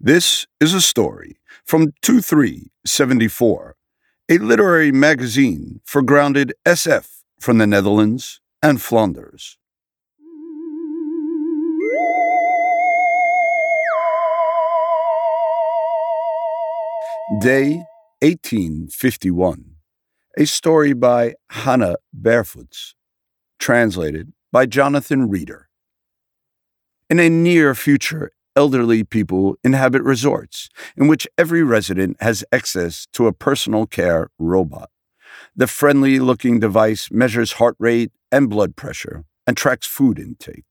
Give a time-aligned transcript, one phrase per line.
[0.00, 3.74] This is a story from 2374,
[4.28, 9.58] a literary magazine for grounded SF from the Netherlands and Flanders.
[17.40, 17.82] Day
[18.22, 19.64] 1851.
[20.38, 22.94] A story by Hannah Bervoets.
[23.58, 25.68] Translated by Jonathan Reeder.
[27.10, 33.28] In a near future, elderly people inhabit resorts in which every resident has access to
[33.28, 34.90] a personal care robot.
[35.54, 40.64] The friendly looking device measures heart rate and blood pressure and tracks food intake.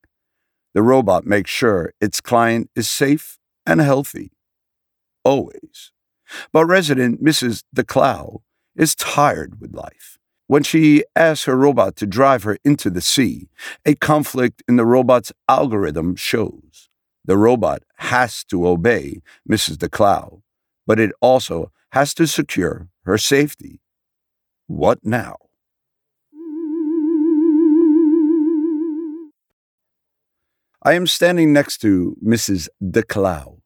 [0.74, 4.32] The robot makes sure its client is safe and healthy.
[5.24, 5.94] Always.
[6.52, 7.64] But resident Mrs.
[7.74, 8.42] DeClow
[8.76, 10.18] is tired with life.
[10.48, 13.48] When she asks her robot to drive her into the sea,
[13.86, 16.87] a conflict in the robot's algorithm shows.
[17.28, 19.76] The robot has to obey Mrs.
[19.78, 20.42] DeClow,
[20.88, 23.82] but it also has to secure her safety.
[24.68, 25.36] What now?
[30.84, 32.70] I am standing next to Mrs.
[32.82, 33.60] DeClow.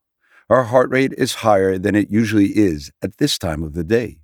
[0.50, 4.18] Her heart rate is higher than it usually is at this time of the day.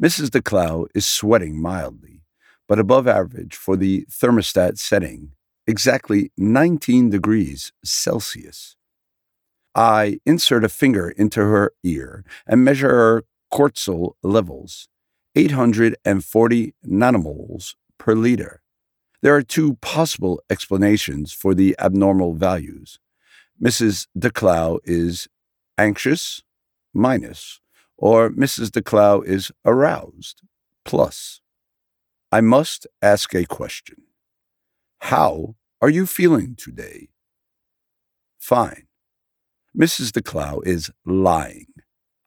[0.00, 0.28] Mrs.
[0.28, 2.22] DeClow is sweating mildly,
[2.68, 5.32] but above average for the thermostat setting,
[5.68, 8.74] exactly 19 degrees Celsius.
[9.74, 14.88] I insert a finger into her ear and measure her cortisol levels,
[15.36, 18.62] 840 nanomoles per liter.
[19.20, 22.98] There are two possible explanations for the abnormal values.
[23.62, 24.06] Mrs.
[24.18, 25.28] DeClow is
[25.76, 26.42] anxious,
[26.94, 27.60] minus,
[27.96, 28.70] or Mrs.
[28.70, 30.42] DeClow is aroused,
[30.84, 31.40] plus.
[32.32, 33.96] I must ask a question.
[35.00, 37.08] How are you feeling today?
[38.38, 38.86] Fine.
[39.76, 40.10] Mrs.
[40.10, 41.66] DeClow is lying,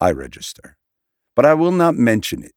[0.00, 0.76] I register.
[1.36, 2.52] But I will not mention it.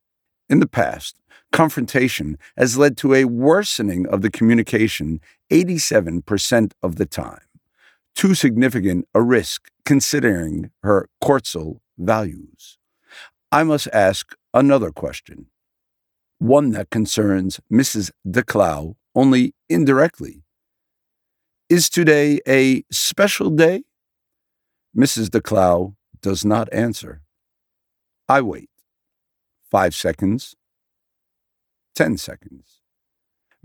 [0.49, 1.19] In the past,
[1.51, 5.19] confrontation has led to a worsening of the communication
[5.51, 7.45] 87% of the time.
[8.15, 12.77] Too significant a risk considering her cortisol values.
[13.51, 15.47] I must ask another question,
[16.39, 18.11] one that concerns Mrs.
[18.27, 20.43] DeClow only indirectly.
[21.69, 23.83] Is today a special day?
[24.95, 25.29] Mrs.
[25.29, 27.21] DeClow does not answer.
[28.29, 28.69] I wait.
[29.71, 30.55] Five seconds.
[31.95, 32.81] Ten seconds.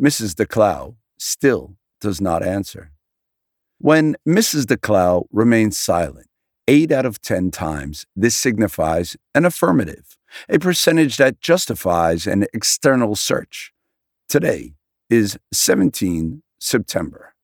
[0.00, 0.34] Mrs.
[0.34, 2.92] DeClow still does not answer.
[3.78, 4.64] When Mrs.
[4.64, 6.28] DeClow remains silent,
[6.68, 10.16] eight out of ten times, this signifies an affirmative,
[10.48, 13.72] a percentage that justifies an external search.
[14.28, 14.74] Today
[15.10, 17.34] is 17 September.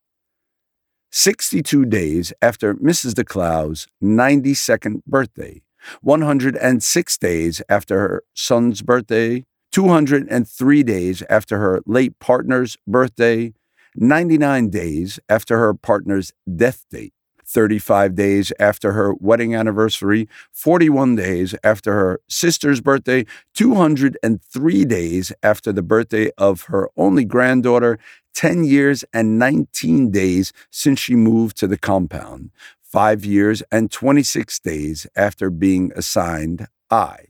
[1.10, 3.15] 62 days after Mrs.
[3.15, 5.62] DeClow's 92nd birthday,
[6.03, 13.53] 106 days after her son's birthday, 203 days after her late partner's birthday,
[13.97, 17.15] 99 days after her partner's death date,
[17.46, 23.24] 35 days after her wedding anniversary, 41 days after her sister's birthday,
[23.54, 27.98] 203 days after the birthday of her only granddaughter,
[28.34, 32.50] 10 years and 19 days since she moved to the compound,
[32.82, 37.26] 5 years and 26 days after being assigned I.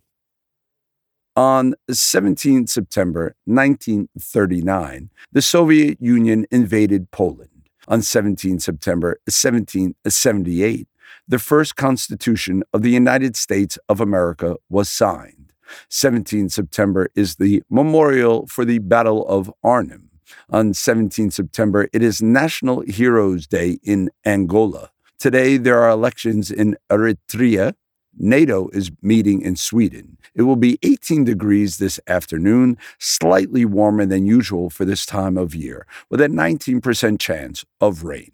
[1.36, 7.55] On 17 September 1939, the Soviet Union invaded Poland.
[7.88, 10.88] On 17 September 1778,
[11.28, 15.52] the first Constitution of the United States of America was signed.
[15.88, 20.10] 17 September is the memorial for the Battle of Arnhem.
[20.50, 24.90] On 17 September, it is National Heroes Day in Angola.
[25.18, 27.74] Today, there are elections in Eritrea,
[28.16, 30.18] NATO is meeting in Sweden.
[30.34, 35.54] It will be 18 degrees this afternoon, slightly warmer than usual for this time of
[35.54, 38.32] year, with a 19% chance of rain.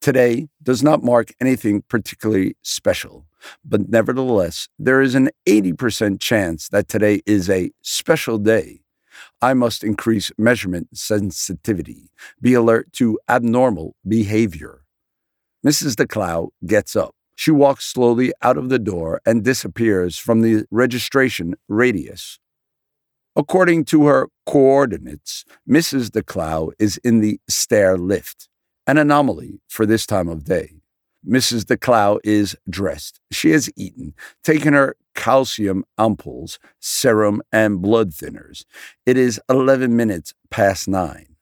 [0.00, 3.26] Today does not mark anything particularly special,
[3.62, 8.80] but nevertheless, there is an 80% chance that today is a special day.
[9.42, 12.10] I must increase measurement sensitivity,
[12.40, 14.84] be alert to abnormal behavior.
[15.66, 15.96] Mrs.
[15.96, 17.14] DeClow gets up.
[17.40, 22.38] She walks slowly out of the door and disappears from the registration radius.
[23.34, 26.10] According to her coordinates, Mrs.
[26.10, 28.50] DeClow is in the stair lift,
[28.86, 30.82] an anomaly for this time of day.
[31.26, 31.62] Mrs.
[31.64, 33.20] DeClow is dressed.
[33.32, 34.12] She has eaten,
[34.44, 38.66] taken her calcium ampoules, serum, and blood thinners.
[39.06, 41.36] It is 11 minutes past nine.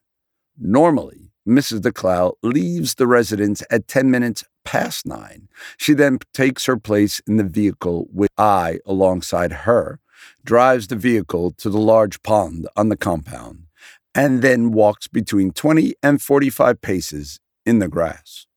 [0.57, 1.81] Normally, Mrs.
[1.81, 5.47] DeClow leaves the residence at 10 minutes past nine.
[5.77, 9.99] She then takes her place in the vehicle with I alongside her,
[10.43, 13.65] drives the vehicle to the large pond on the compound,
[14.13, 18.47] and then walks between 20 and 45 paces in the grass.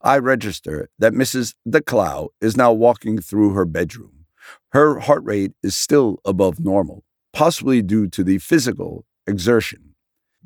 [0.00, 1.54] I register that Mrs.
[1.68, 4.26] DeClow is now walking through her bedroom.
[4.72, 9.94] Her heart rate is still above normal, possibly due to the physical exertion.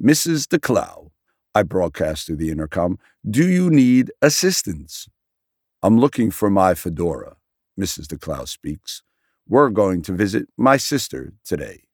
[0.01, 0.47] Mrs.
[0.47, 1.11] DeClow,
[1.56, 2.99] I broadcast through the intercom,
[3.29, 5.08] do you need assistance?
[5.82, 7.37] I'm looking for my fedora,
[7.81, 8.08] Mrs.
[8.08, 9.03] DeClow speaks.
[9.49, 11.85] We're going to visit my sister today.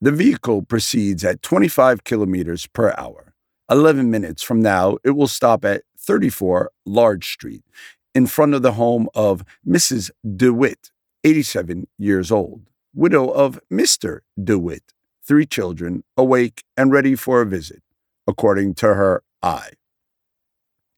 [0.00, 3.34] The vehicle proceeds at 25 kilometers per hour.
[3.70, 7.62] 11 minutes from now, it will stop at 34 Large Street
[8.14, 10.10] in front of the home of Mrs.
[10.34, 10.92] DeWitt,
[11.24, 12.62] 87 years old,
[12.94, 14.20] widow of Mr.
[14.42, 14.94] DeWitt,
[15.26, 17.82] three children, awake and ready for a visit,
[18.26, 19.70] according to her I.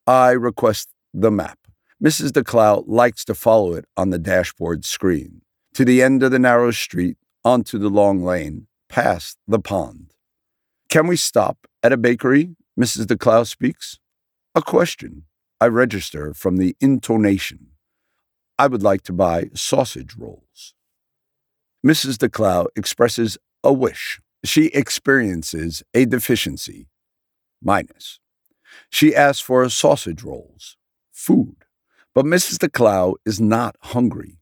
[0.06, 1.58] I request the map.
[2.02, 2.30] Mrs.
[2.30, 5.42] DeClow likes to follow it on the dashboard screen,
[5.72, 10.14] to the end of the narrow street, onto the long lane, past the pond.
[10.88, 12.56] Can we stop at a bakery?
[12.78, 13.06] Mrs.
[13.06, 13.98] DeClow speaks.
[14.54, 15.24] A question.
[15.60, 17.68] I register from the intonation.
[18.58, 20.74] I would like to buy sausage rolls.
[21.84, 22.16] Mrs.
[22.16, 24.20] DeClow expresses a wish.
[24.44, 26.86] She experiences a deficiency.
[27.62, 28.20] Minus.
[28.90, 30.76] She asks for sausage rolls,
[31.10, 31.56] food.
[32.14, 32.58] But Mrs.
[32.58, 34.38] DeClow is not hungry.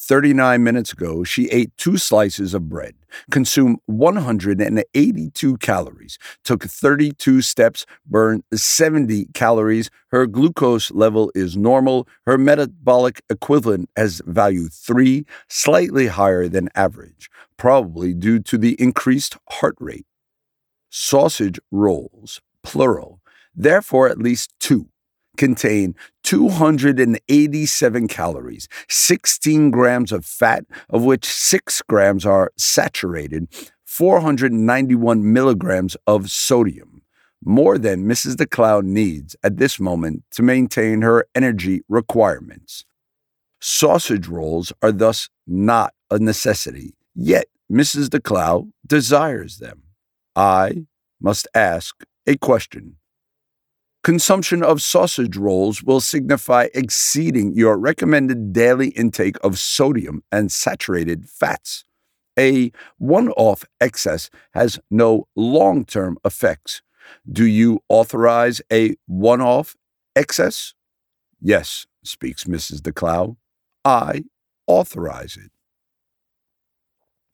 [0.00, 2.94] 39 minutes ago, she ate two slices of bread,
[3.30, 9.90] consumed 182 calories, took 32 steps, burned 70 calories.
[10.08, 12.08] Her glucose level is normal.
[12.24, 19.36] Her metabolic equivalent has value 3, slightly higher than average, probably due to the increased
[19.50, 20.06] heart rate.
[20.88, 23.20] Sausage rolls, plural,
[23.54, 24.88] therefore at least two
[25.40, 25.94] contain
[26.24, 33.48] 287 calories, 16 grams of fat, of which 6 grams are saturated,
[33.86, 37.00] 491 milligrams of sodium,
[37.42, 38.34] more than Mrs.
[38.34, 42.84] DeClow needs at this moment to maintain her energy requirements.
[43.62, 48.08] Sausage rolls are thus not a necessity, yet Mrs.
[48.08, 49.84] DeClow desires them.
[50.36, 50.84] I
[51.18, 51.96] must ask
[52.26, 52.96] a question.
[54.02, 61.28] Consumption of sausage rolls will signify exceeding your recommended daily intake of sodium and saturated
[61.28, 61.84] fats.
[62.38, 66.80] A one off excess has no long term effects.
[67.30, 69.76] Do you authorize a one off
[70.16, 70.72] excess?
[71.38, 72.80] Yes, speaks Mrs.
[72.80, 73.36] DeClow.
[73.84, 74.24] I
[74.66, 75.50] authorize it.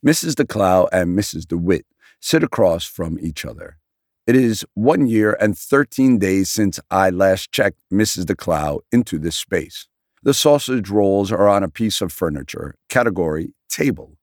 [0.04, 0.34] Mrs.
[0.34, 1.46] DeClow and Mrs.
[1.46, 1.86] DeWitt
[2.20, 3.78] sit across from each other.
[4.26, 8.24] It is one year and 13 days since I last checked Mrs.
[8.24, 9.86] DeClow into this space.
[10.24, 14.18] The sausage rolls are on a piece of furniture, category table.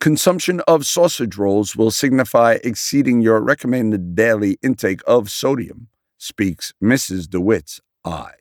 [0.00, 5.86] Consumption of sausage rolls will signify exceeding your recommended daily intake of sodium,
[6.18, 7.28] speaks Mrs.
[7.28, 8.32] DeWitt's I.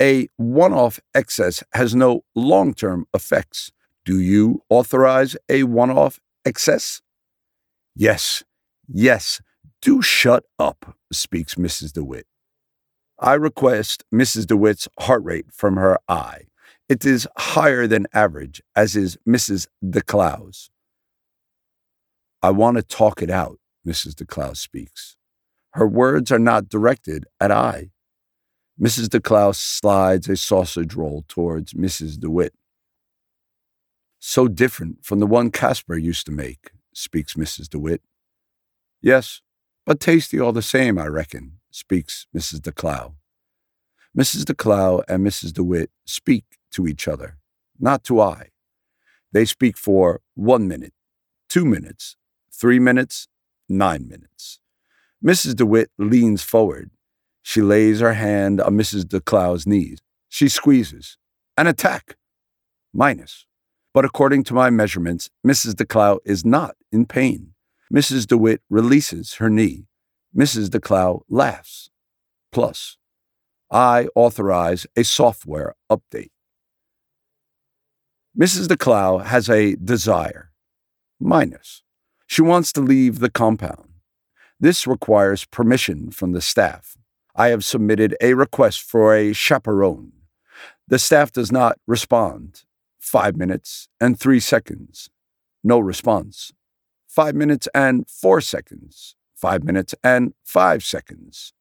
[0.00, 3.70] A one off excess has no long term effects.
[4.06, 7.02] Do you authorize a one off excess?
[7.94, 8.42] Yes,
[8.88, 9.42] yes,
[9.82, 11.92] do shut up, speaks Mrs.
[11.92, 12.26] DeWitt.
[13.18, 14.46] I request Mrs.
[14.46, 16.44] DeWitt's heart rate from her I.
[16.88, 19.66] It is higher than average, as is Mrs.
[19.84, 20.70] DeClow's.
[22.42, 24.14] I want to talk it out, Mrs.
[24.14, 25.16] DeClow speaks.
[25.74, 27.90] Her words are not directed at I.
[28.80, 29.06] Mrs.
[29.06, 32.18] DeClow slides a sausage roll towards Mrs.
[32.18, 32.54] DeWitt.
[34.18, 37.68] So different from the one Casper used to make, speaks Mrs.
[37.68, 38.02] DeWitt.
[39.00, 39.40] Yes,
[39.86, 42.60] but tasty all the same, I reckon, speaks Mrs.
[42.60, 43.14] DeClow.
[44.16, 44.44] Mrs.
[44.44, 45.52] DeClow and Mrs.
[45.52, 47.38] DeWitt speak to each other,
[47.80, 48.48] not to I.
[49.32, 50.92] They speak for one minute,
[51.48, 52.16] two minutes,
[52.52, 53.28] three minutes,
[53.68, 54.60] nine minutes.
[55.24, 55.56] Mrs.
[55.56, 56.90] DeWitt leans forward.
[57.42, 59.04] She lays her hand on Mrs.
[59.04, 59.98] DeClow's knees.
[60.28, 61.16] She squeezes.
[61.56, 62.16] An attack.
[62.92, 63.46] Minus.
[63.94, 65.74] But according to my measurements, Mrs.
[65.74, 67.54] DeClow is not in pain.
[67.92, 68.26] Mrs.
[68.26, 69.86] DeWitt releases her knee.
[70.34, 70.68] Mrs.
[70.68, 71.90] DeClow laughs.
[72.50, 72.96] Plus,
[73.70, 76.30] I authorize a software update.
[78.38, 78.66] Mrs.
[78.66, 80.52] DeClow has a desire.
[81.20, 81.82] Minus.
[82.26, 83.90] She wants to leave the compound.
[84.58, 86.96] This requires permission from the staff.
[87.36, 90.12] I have submitted a request for a chaperone.
[90.88, 92.62] The staff does not respond.
[92.98, 95.10] Five minutes and three seconds.
[95.62, 96.52] No response.
[97.12, 101.52] 5 minutes and 4 seconds, 5 minutes and 5 seconds.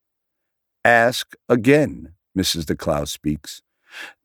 [0.86, 2.63] Ask again, Mrs.
[2.63, 3.62] DeClow speaks.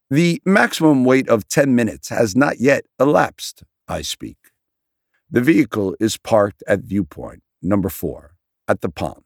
[0.08, 4.36] The maximum wait of 10 minutes has not yet elapsed, I speak.
[5.28, 8.36] The vehicle is parked at viewpoint number four
[8.68, 9.24] at the pond.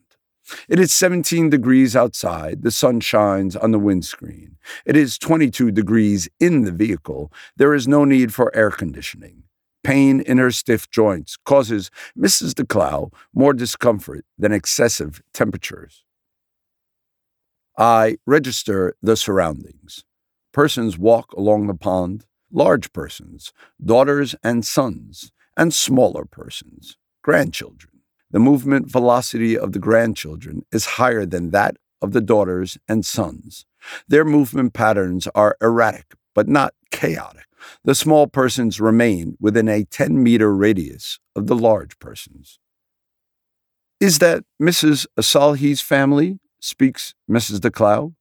[0.70, 2.62] It is 17 degrees outside.
[2.62, 4.56] The sun shines on the windscreen.
[4.86, 7.30] It is 22 degrees in the vehicle.
[7.56, 9.44] There is no need for air conditioning.
[9.82, 12.52] Pain in her stiff joints causes Mrs.
[12.52, 16.04] DeClow more discomfort than excessive temperatures.
[17.78, 20.04] I register the surroundings.
[20.52, 28.00] Persons walk along the pond, large persons, daughters and sons, and smaller persons, grandchildren.
[28.30, 33.66] The movement velocity of the grandchildren is higher than that of the daughters and sons.
[34.08, 37.46] Their movement patterns are erratic, but not chaotic.
[37.84, 42.58] The small persons remain within a 10 meter radius of the large persons.
[44.00, 45.06] Is that Mrs.
[45.18, 46.38] Asalhi's family?
[46.60, 47.60] speaks Mrs.
[47.60, 48.14] De DeClow.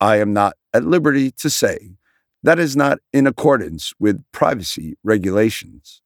[0.00, 1.96] I am not at liberty to say.
[2.42, 6.02] That is not in accordance with privacy regulations.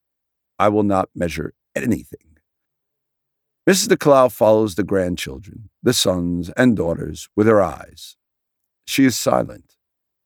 [0.57, 2.37] I will not measure anything.
[3.69, 3.89] Mrs.
[3.89, 8.17] De DeClow follows the grandchildren, the sons and daughters, with her eyes.
[8.85, 9.75] She is silent.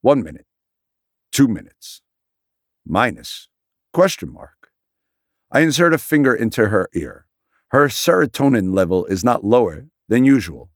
[0.02, 0.48] One minute,
[1.32, 2.02] two minutes,
[2.86, 3.48] minus,
[3.94, 4.70] question mark.
[5.52, 7.28] I insert a finger into her ear.
[7.70, 10.70] Her serotonin level is not lower than usual,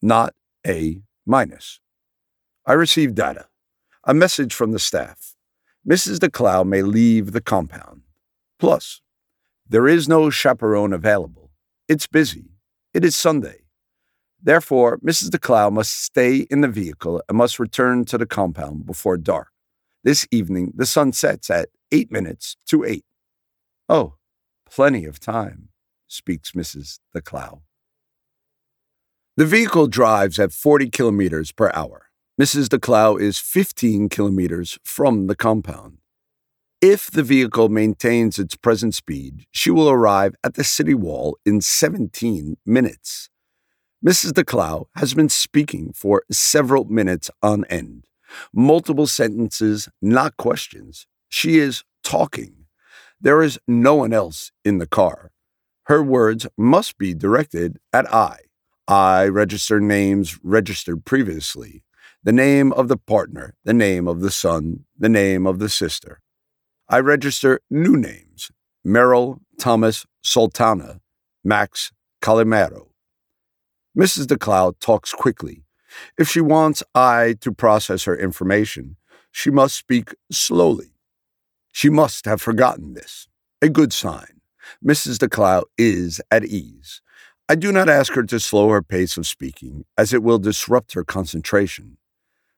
[0.00, 0.34] not
[0.66, 1.80] A minus.
[2.66, 3.46] I receive data.
[4.04, 5.34] A message from the staff.
[5.88, 6.18] Mrs.
[6.18, 8.02] DeClow may leave the compound.
[8.58, 9.00] Plus,
[9.68, 11.50] there is no chaperone available.
[11.88, 12.50] It's busy.
[12.94, 13.62] It is Sunday.
[14.42, 15.30] Therefore, Mrs.
[15.30, 19.51] DeClow must stay in the vehicle and must return to the compound before dark.
[20.04, 23.04] This evening, the sun sets at eight minutes to eight.
[23.88, 24.14] Oh,
[24.68, 25.68] plenty of time,
[26.08, 26.98] speaks Mrs.
[27.14, 27.60] DeClow.
[29.36, 32.10] The vehicle drives at 40 kilometers per hour.
[32.40, 32.66] Mrs.
[32.66, 35.98] DeClow is 15 kilometers from the compound.
[36.80, 41.60] If the vehicle maintains its present speed, she will arrive at the city wall in
[41.60, 43.30] 17 minutes.
[44.04, 44.32] Mrs.
[44.32, 48.04] DeClow has been speaking for several minutes on end.
[48.52, 51.06] Multiple sentences, not questions.
[51.28, 52.66] She is talking.
[53.20, 55.30] There is no one else in the car.
[55.84, 58.38] Her words must be directed at I.
[58.88, 61.82] I register names registered previously
[62.24, 66.20] the name of the partner, the name of the son, the name of the sister.
[66.88, 68.50] I register new names
[68.84, 71.00] Merrill Thomas Sultana,
[71.42, 72.88] Max Calimero.
[73.98, 74.26] Mrs.
[74.26, 75.64] DeClow talks quickly.
[76.18, 78.96] If she wants I to process her information,
[79.30, 80.94] she must speak slowly.
[81.72, 83.28] She must have forgotten this.
[83.60, 84.40] A good sign.
[84.84, 85.18] Mrs.
[85.18, 87.00] DeClow is at ease.
[87.48, 90.94] I do not ask her to slow her pace of speaking, as it will disrupt
[90.94, 91.96] her concentration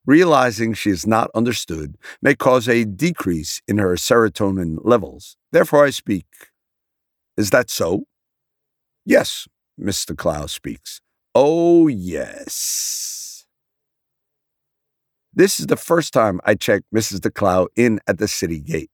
[0.07, 5.37] realizing she is not understood may cause a decrease in her serotonin levels.
[5.53, 6.27] Therefore, I speak.
[7.37, 8.05] Is that so?
[9.05, 9.49] Yes,
[9.81, 10.17] Mr.
[10.17, 11.01] Clow speaks.
[11.35, 13.14] Oh, yes.
[15.35, 17.21] This is the first time I check Mrs.
[17.21, 18.91] DeClow in at the city gate.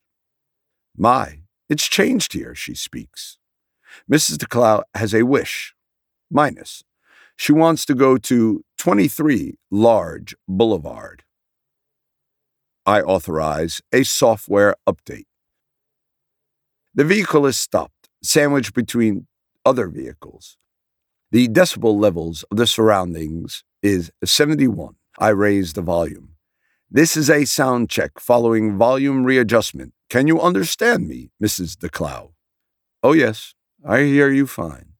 [0.96, 3.38] My, it's changed here, she speaks.
[4.10, 4.36] Mrs.
[4.36, 5.74] DeClow has a wish,
[6.30, 6.82] minus
[7.40, 11.24] she wants to go to 23 Large Boulevard.
[12.84, 15.24] I authorize a software update.
[16.94, 19.26] The vehicle is stopped, sandwiched between
[19.64, 20.58] other vehicles.
[21.30, 24.96] The decibel levels of the surroundings is 71.
[25.18, 26.29] I raise the volume.
[26.92, 29.92] This is a sound check following volume readjustment.
[30.08, 31.76] Can you understand me, Mrs.
[31.76, 32.32] DeClow?
[33.04, 33.54] Oh, yes,
[33.86, 34.94] I hear you fine.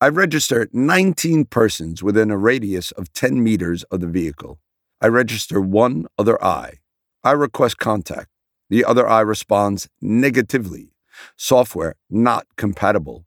[0.00, 4.58] I register 19 persons within a radius of 10 meters of the vehicle.
[5.02, 6.78] I register one other eye.
[7.22, 8.30] I request contact.
[8.70, 10.94] The other I responds negatively.
[11.36, 13.26] Software not compatible.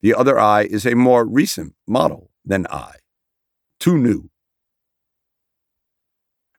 [0.00, 2.94] The other I is a more recent model than I.
[3.78, 4.30] Too new.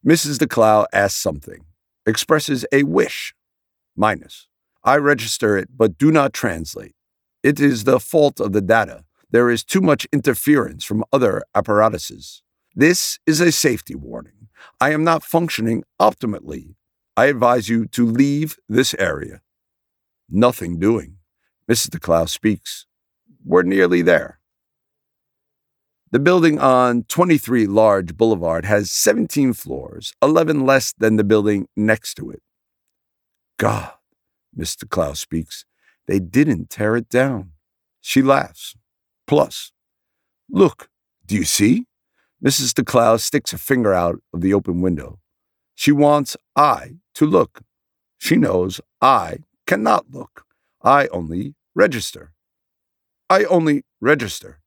[0.05, 0.38] Mrs.
[0.38, 1.65] DeClow asks something,
[2.05, 3.33] expresses a wish.
[3.95, 4.48] Minus.
[4.83, 6.95] I register it but do not translate.
[7.41, 12.43] It is the fault of the data there is too much interference from other apparatuses.
[12.75, 14.48] This is a safety warning.
[14.79, 16.75] I am not functioning optimally.
[17.17, 19.41] I advise you to leave this area.
[20.29, 21.17] Nothing doing.
[21.67, 21.89] Mrs.
[21.89, 22.86] DeClow speaks.
[23.43, 24.39] We're nearly there.
[26.13, 32.13] The building on 23 Large Boulevard has 17 floors, 11 less than the building next
[32.17, 32.43] to it.
[33.58, 33.93] God,
[34.55, 34.86] Mr.
[34.86, 35.65] DeClow speaks,
[36.05, 37.53] they didn't tear it down.
[38.00, 38.75] She laughs.
[39.25, 39.72] Plus,
[40.51, 40.88] look,
[41.25, 41.88] do you see?
[42.46, 42.74] Mrs.
[42.79, 45.17] DeClow sticks a finger out of the open window.
[45.74, 47.62] She wants I to look.
[48.20, 50.46] She knows I cannot look.
[50.84, 52.34] I only register.
[53.32, 54.60] I only register.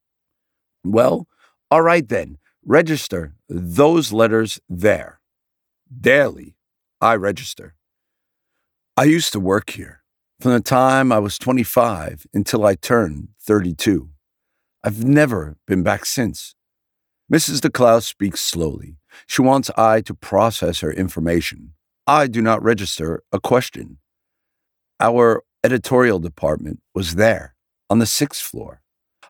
[0.83, 1.29] Well,
[1.71, 5.21] all right then, register those letters there.
[6.01, 6.57] Daily,
[7.01, 7.75] I register.
[8.97, 10.03] I used to work here
[10.41, 14.11] from the time I was 25 until I turned 32.
[14.85, 16.55] I've never been back since.
[17.33, 17.61] Mrs.
[17.61, 18.97] DeClow speaks slowly.
[19.27, 21.73] She wants I to process her information.
[22.07, 23.99] I do not register a question.
[25.01, 27.57] Our editorial department was there
[27.91, 28.83] on the sixth floor.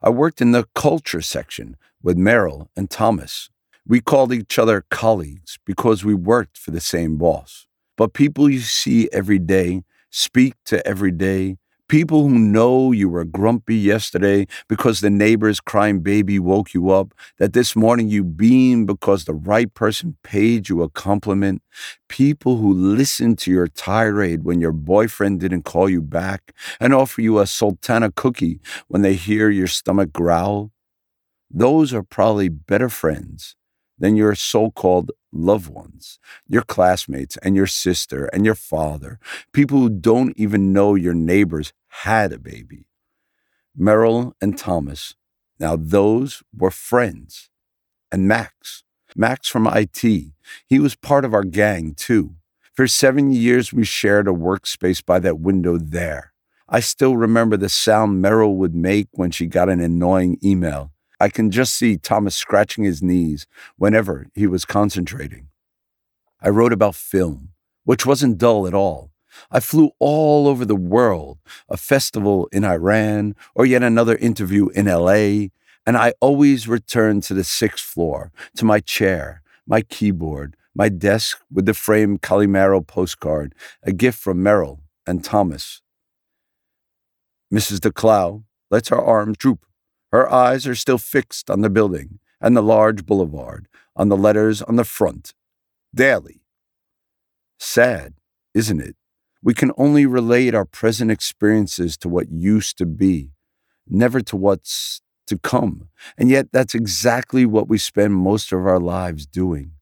[0.02, 3.48] I worked in the culture section with Merrill and Thomas.
[3.86, 7.66] We called each other colleagues because we worked for the same boss.
[7.96, 11.56] But people you see every day, speak to every day,
[11.88, 17.14] people who know you were grumpy yesterday because the neighbor's crying baby woke you up,
[17.38, 21.62] that this morning you beamed because the right person paid you a compliment,
[22.09, 27.21] people who listen to your tirade when your boyfriend didn't call you back and offer
[27.21, 30.71] you a sultana cookie when they hear your stomach growl,
[31.50, 33.55] those are probably better friends
[33.98, 39.18] than your so called loved ones, your classmates and your sister and your father,
[39.52, 42.86] people who don't even know your neighbors had a baby.
[43.76, 45.14] Merrill and Thomas,
[45.58, 47.50] now those were friends.
[48.10, 48.84] And Max,
[49.14, 52.36] Max from IT, he was part of our gang too.
[52.72, 56.34] For seven years, we shared a workspace by that window there.
[56.68, 60.92] I still remember the sound Merrill would make when she got an annoying email.
[61.18, 63.46] I can just see Thomas scratching his knees
[63.76, 65.49] whenever he was concentrating.
[66.40, 67.50] I wrote about film,
[67.85, 69.11] which wasn't dull at all.
[69.50, 74.87] I flew all over the world, a festival in Iran, or yet another interview in
[74.87, 75.49] LA,
[75.87, 81.40] and I always returned to the sixth floor, to my chair, my keyboard, my desk
[81.50, 85.81] with the framed Calimero postcard, a gift from Merrill and Thomas.
[87.52, 87.79] Mrs.
[87.79, 89.64] DeClow lets her arms droop
[90.16, 94.62] her eyes are still fixed on the building and the large boulevard, on the letters
[94.62, 95.35] on the front.
[95.94, 96.42] Daily.
[97.59, 98.14] Sad,
[98.55, 98.96] isn't it?
[99.42, 103.33] We can only relate our present experiences to what used to be,
[103.87, 105.88] never to what's to come.
[106.16, 109.72] And yet, that's exactly what we spend most of our lives doing,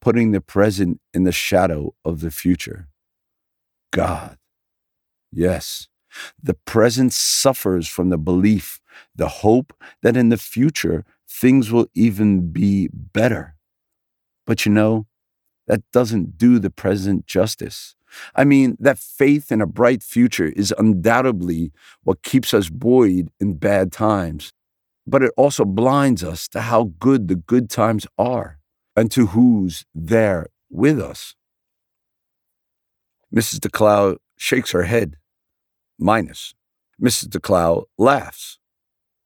[0.00, 2.88] putting the present in the shadow of the future.
[3.92, 4.38] God.
[5.30, 5.88] Yes,
[6.42, 8.80] the present suffers from the belief
[9.14, 9.72] the hope
[10.02, 13.56] that in the future things will even be better.
[14.46, 15.06] But you know,
[15.66, 17.96] that doesn't do the present justice.
[18.34, 21.72] I mean, that faith in a bright future is undoubtedly
[22.02, 24.52] what keeps us buoyed in bad times,
[25.06, 28.58] but it also blinds us to how good the good times are
[28.94, 31.34] and to who's there with us.
[33.34, 33.58] Mrs.
[33.58, 35.16] DeClow shakes her head.
[35.98, 36.54] Minus.
[37.00, 37.28] Mrs.
[37.28, 38.58] DeClow laughs.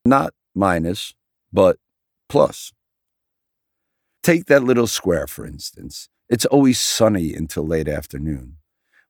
[0.05, 1.15] Not minus,
[1.53, 1.79] but
[2.29, 2.73] plus.
[4.23, 6.09] Take that little square, for instance.
[6.29, 8.57] It's always sunny until late afternoon.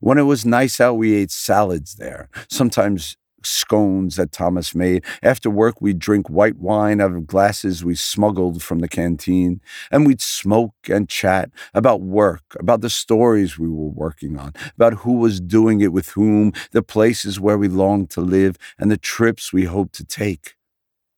[0.00, 5.04] When it was nice out, we ate salads there, sometimes scones that Thomas made.
[5.22, 10.06] After work, we'd drink white wine out of glasses we smuggled from the canteen, and
[10.06, 15.14] we'd smoke and chat about work, about the stories we were working on, about who
[15.14, 19.52] was doing it with whom, the places where we longed to live, and the trips
[19.52, 20.54] we hoped to take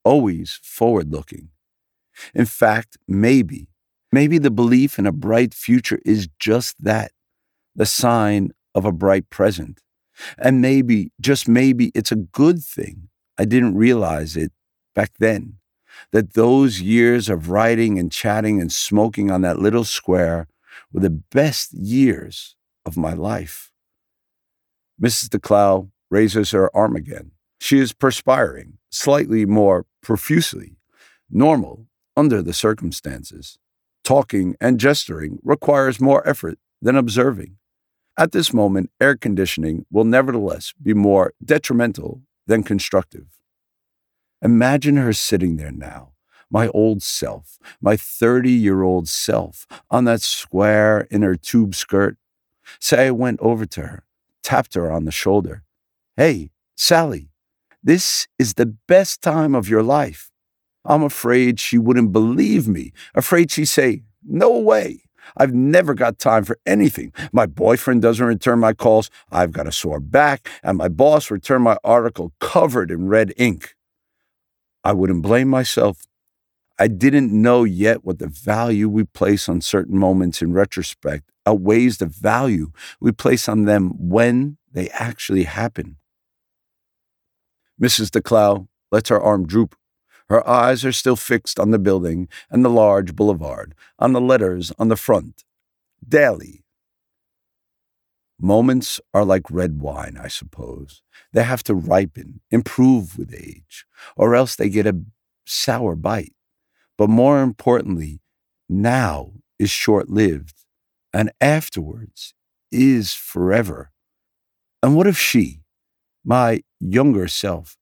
[0.03, 1.49] always forward looking.
[2.33, 3.67] In fact, maybe,
[4.11, 7.11] maybe the belief in a bright future is just that
[7.75, 9.81] the sign of a bright present.
[10.37, 13.09] And maybe, just maybe, it's a good thing.
[13.37, 14.51] I didn't realize it
[14.93, 15.57] back then.
[16.11, 20.47] That those years of writing and chatting and smoking on that little square
[20.91, 22.55] were the best years
[22.85, 23.71] of my life.
[25.01, 25.29] Mrs.
[25.29, 27.31] DeClow raises her arm again.
[27.59, 30.77] She is perspiring, slightly more profusely,
[31.29, 33.57] normal under the circumstances.
[34.03, 37.57] Talking and gesturing requires more effort than observing.
[38.21, 43.25] At this moment, air conditioning will nevertheless be more detrimental than constructive.
[44.43, 46.11] Imagine her sitting there now,
[46.47, 52.15] my old self, my 30 year old self, on that square in her tube skirt.
[52.79, 54.03] Say I went over to her,
[54.43, 55.63] tapped her on the shoulder.
[56.15, 57.31] Hey, Sally,
[57.81, 60.29] this is the best time of your life.
[60.85, 65.05] I'm afraid she wouldn't believe me, afraid she'd say, No way.
[65.37, 67.13] I've never got time for anything.
[67.31, 69.09] My boyfriend doesn't return my calls.
[69.31, 73.75] I've got a sore back, and my boss returned my article covered in red ink.
[74.83, 76.03] I wouldn't blame myself.
[76.79, 81.97] I didn't know yet what the value we place on certain moments in retrospect outweighs
[81.97, 85.97] the value we place on them when they actually happen.
[87.79, 88.09] Mrs.
[88.09, 89.75] DeClow lets her arm droop.
[90.31, 94.71] Her eyes are still fixed on the building and the large boulevard, on the letters
[94.79, 95.43] on the front.
[96.07, 96.63] Daily.
[98.39, 101.01] Moments are like red wine, I suppose.
[101.33, 105.01] They have to ripen, improve with age, or else they get a
[105.45, 106.31] sour bite.
[106.97, 108.21] But more importantly,
[108.69, 110.63] now is short lived,
[111.13, 112.33] and afterwards
[112.71, 113.91] is forever.
[114.81, 115.59] And what if she,
[116.23, 117.75] my younger self,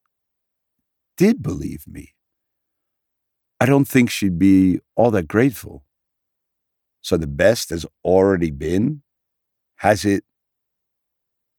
[1.15, 2.15] did believe me?
[3.59, 5.83] I don't think she'd be all that grateful.
[7.01, 9.01] So the best has already been?
[9.77, 10.23] Has it?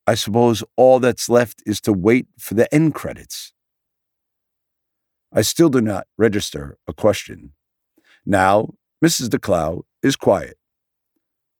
[0.06, 3.52] I suppose all that's left is to wait for the end credits.
[5.32, 7.52] I still do not register a question.
[8.26, 9.28] Now, Mrs.
[9.28, 10.58] DeClow is quiet.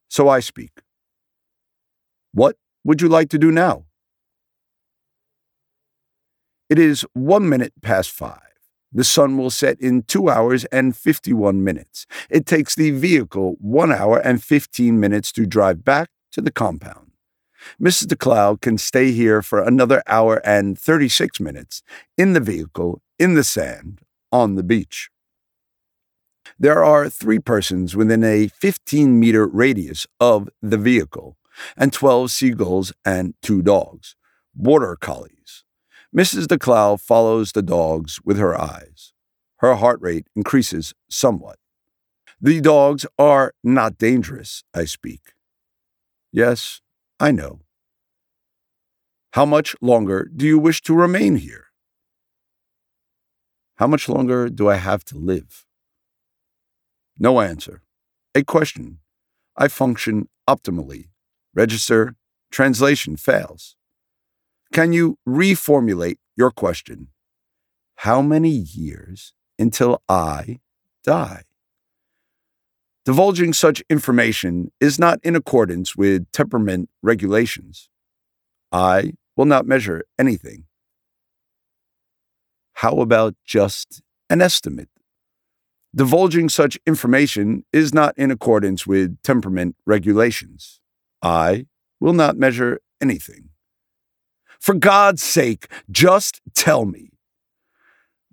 [0.08, 0.82] So I speak.
[2.32, 3.84] What would you like to do now?
[6.68, 8.49] It is one minute past five.
[8.92, 12.06] The sun will set in two hours and 51 minutes.
[12.28, 17.12] It takes the vehicle one hour and 15 minutes to drive back to the compound.
[17.80, 18.06] Mrs.
[18.06, 21.82] DeClow can stay here for another hour and 36 minutes
[22.16, 24.00] in the vehicle, in the sand,
[24.32, 25.10] on the beach.
[26.58, 31.36] There are three persons within a 15 meter radius of the vehicle,
[31.76, 34.16] and 12 seagulls and two dogs,
[34.54, 35.64] border collies.
[36.16, 36.46] Mrs.
[36.46, 39.12] DeClow follows the dogs with her eyes.
[39.58, 41.56] Her heart rate increases somewhat.
[42.40, 45.34] The dogs are not dangerous, I speak.
[46.32, 46.80] Yes,
[47.20, 47.60] I know.
[49.34, 51.66] How much longer do you wish to remain here?
[53.76, 55.64] How much longer do I have to live?
[57.18, 57.82] No answer.
[58.34, 58.98] A question.
[59.56, 61.10] I function optimally.
[61.54, 62.16] Register.
[62.50, 63.76] Translation fails.
[64.72, 67.08] Can you reformulate your question?
[67.96, 70.60] How many years until I
[71.04, 71.42] die?
[73.04, 77.88] Divulging such information is not in accordance with temperament regulations.
[78.70, 80.66] I will not measure anything.
[82.74, 84.88] How about just an estimate?
[85.94, 90.80] Divulging such information is not in accordance with temperament regulations.
[91.20, 91.66] I
[91.98, 93.49] will not measure anything.
[94.60, 97.10] For God's sake, just tell me.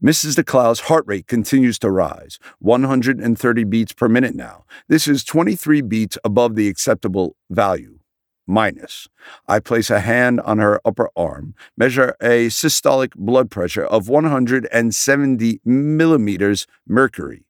[0.04, 0.36] Mrs.
[0.36, 4.66] DeClow's heart rate continues to rise, 130 beats per minute now.
[4.90, 8.00] This is 23 beats above the acceptable value.
[8.46, 9.08] Minus.
[9.48, 15.62] I place a hand on her upper arm, measure a systolic blood pressure of 170
[15.66, 17.46] millimeters mercury.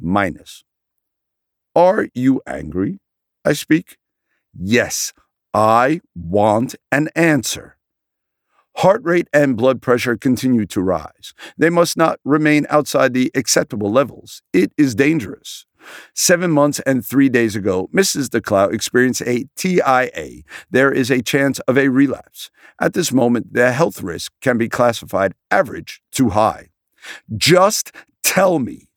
[0.00, 0.62] Minus.
[1.74, 3.00] Are you angry?
[3.44, 3.96] I speak.
[4.54, 5.12] Yes,
[5.52, 7.76] I want an answer.
[8.80, 11.34] Heart rate and blood pressure continue to rise.
[11.58, 14.40] They must not remain outside the acceptable levels.
[14.54, 15.66] It is dangerous.
[16.14, 18.28] Seven months and three days ago, Mrs.
[18.28, 20.44] DeClow experienced a TIA.
[20.70, 22.50] There is a chance of a relapse.
[22.80, 26.68] At this moment, the health risk can be classified average to high.
[27.36, 28.88] Just tell me.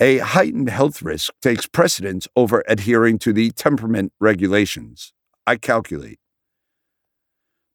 [0.00, 5.14] A heightened health risk takes precedence over adhering to the temperament regulations.
[5.46, 6.19] I calculate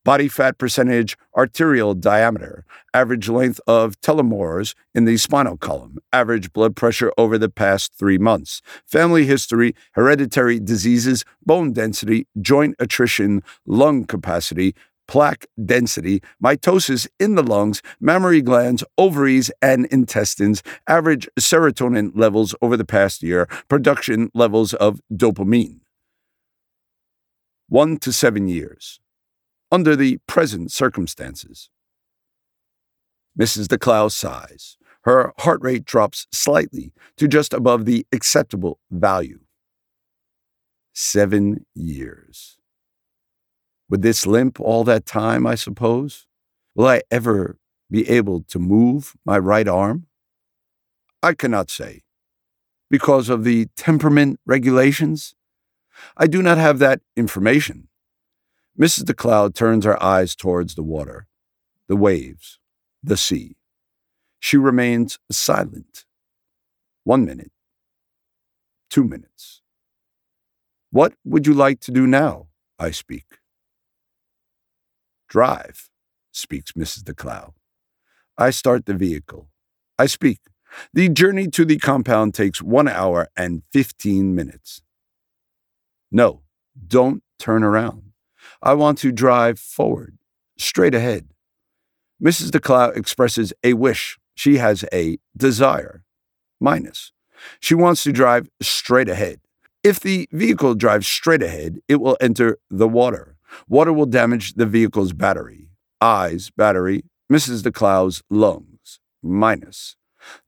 [0.06, 2.64] body fat percentage, arterial diameter,
[2.94, 8.20] average length of telomeres in the spinal column, average blood pressure over the past three
[8.20, 14.76] months, family history, hereditary diseases, bone density, joint attrition, lung capacity,
[15.08, 22.78] plaque density, mitosis in the lungs, mammary glands, ovaries, and intestines, average serotonin levels over
[22.78, 25.80] the past year, production levels of dopamine.
[27.68, 29.00] One to seven years
[29.72, 31.70] under the present circumstances.
[33.40, 33.68] Mrs.
[33.68, 34.78] DeClow sighs.
[35.02, 39.40] Her heart rate drops slightly to just above the acceptable value.
[40.94, 42.58] Seven years.
[43.90, 46.26] With this limp all that time, I suppose?
[46.74, 47.58] Will I ever
[47.92, 50.08] be able to move my right arm?
[51.22, 52.04] I cannot say.
[52.90, 55.36] Because of the temperament regulations?
[56.18, 57.90] I do not have that information.
[58.80, 59.04] Mrs.
[59.04, 61.28] DeClow turns her eyes towards the water,
[61.88, 62.60] the waves,
[63.02, 63.56] the sea.
[64.40, 66.06] She remains silent.
[67.06, 67.52] One minute,
[68.90, 69.62] two minutes.
[70.92, 72.48] What would you like to do now?
[72.78, 73.26] I speak.
[75.30, 75.90] Drive,
[76.32, 77.04] speaks Mrs.
[77.04, 77.54] DeClow.
[78.38, 79.50] I start the vehicle.
[79.98, 80.40] I speak.
[80.94, 84.82] The journey to the compound takes one hour and 15 minutes.
[86.12, 86.42] No,
[86.88, 88.05] don't turn around.
[88.66, 90.18] I want to drive forward,
[90.58, 91.28] straight ahead.
[92.22, 92.50] Mrs.
[92.50, 94.18] DeClow expresses a wish.
[94.34, 96.04] She has a desire.
[96.60, 97.12] Minus.
[97.60, 99.40] She wants to drive straight ahead.
[99.84, 103.38] If the vehicle drives straight ahead, it will enter the water.
[103.70, 105.70] Water will damage the vehicle's battery.
[106.02, 107.62] Eyes, battery, Mrs.
[107.62, 109.00] DeClow's lungs.
[109.22, 109.96] Minus.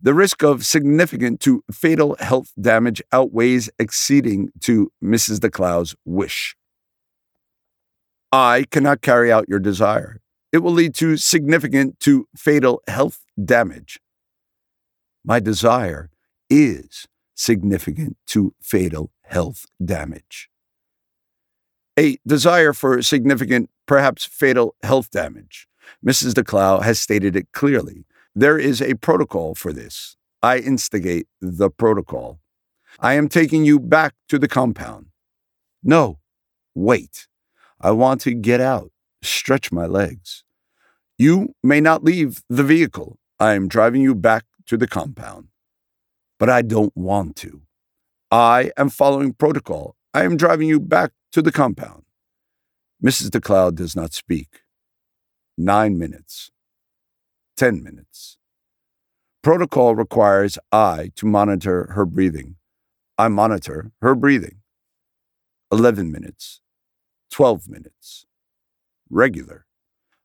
[0.02, 5.38] The risk of significant to fatal health damage outweighs exceeding to Mrs.
[5.38, 6.56] DeClow's wish.
[8.32, 10.22] I cannot carry out your desire.
[10.52, 14.00] It will lead to significant to fatal health damage.
[15.24, 16.10] My desire
[16.50, 20.50] is significant to fatal health damage.
[22.00, 25.68] A desire for significant, perhaps fatal health damage.
[26.06, 26.34] Mrs.
[26.34, 28.06] DeClow has stated it clearly.
[28.36, 30.16] There is a protocol for this.
[30.44, 32.40] I instigate the protocol.
[33.00, 35.08] I am taking you back to the compound.
[35.84, 36.20] No,
[36.76, 37.28] wait.
[37.80, 40.44] I want to get out, stretch my legs.
[41.18, 43.20] You may not leave the vehicle.
[43.40, 45.48] I am driving you back to the compound.
[46.40, 47.62] But I don't want to.
[48.32, 49.96] I am following protocol.
[50.14, 52.04] I am driving you back to the compound.
[53.04, 53.30] Mrs.
[53.30, 54.62] DeClow does not speak.
[55.58, 56.52] Nine minutes.
[57.56, 58.38] Ten minutes.
[59.44, 62.56] Protocol requires I to monitor her breathing.
[63.18, 64.58] I monitor her breathing.
[65.72, 66.62] 11 minutes.
[67.32, 68.26] 12 minutes.
[69.10, 69.66] Regular.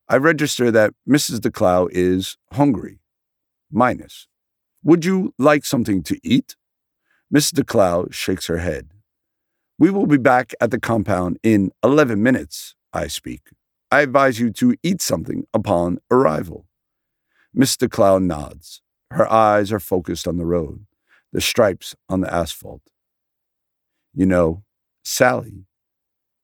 [0.08, 1.38] I register that Mrs.
[1.40, 3.00] DeClow is hungry.
[3.70, 4.28] Minus.
[4.84, 6.56] Would you like something to eat?
[7.34, 7.60] Mrs.
[7.60, 8.90] DeClow shakes her head.
[9.78, 13.50] We will be back at the compound in 11 minutes, I speak.
[13.90, 16.66] I advise you to eat something upon arrival.
[17.54, 18.82] Miss DeClow nods.
[19.10, 20.86] Her eyes are focused on the road,
[21.32, 22.82] the stripes on the asphalt.
[24.14, 24.62] You know,
[25.04, 25.66] Sally,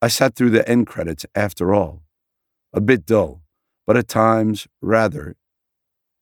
[0.00, 2.02] I sat through the end credits after all.
[2.72, 3.42] A bit dull,
[3.87, 5.37] but at times rather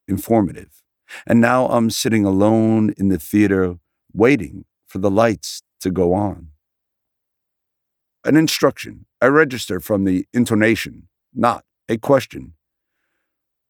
[0.07, 0.81] informative.
[1.25, 3.77] And now I'm sitting alone in the theater
[4.13, 6.49] waiting for the lights to go on.
[8.25, 9.05] An instruction.
[9.21, 12.53] I register from the intonation, not a question.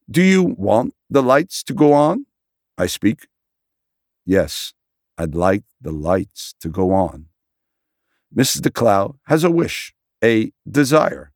[0.10, 2.26] Do you want the lights to go on?
[2.78, 3.28] I speak.
[4.26, 4.74] Yes,
[5.18, 7.26] I'd like the lights to go on.
[8.36, 8.62] Mrs.
[8.62, 9.94] DeClow has a wish,
[10.24, 11.34] a desire,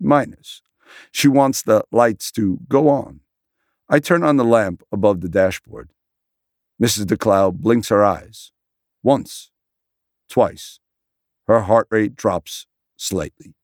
[0.00, 0.62] minus.
[1.10, 3.20] She wants the lights to go on.
[3.88, 5.90] I turn on the lamp above the dashboard.
[6.82, 7.06] Mrs.
[7.06, 8.52] DeClow blinks her eyes.
[9.02, 9.50] Once,
[10.28, 10.80] twice.
[11.46, 12.66] Her heart rate drops
[12.96, 13.54] slightly.